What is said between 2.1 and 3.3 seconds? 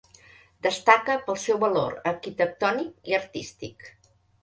arquitectònic i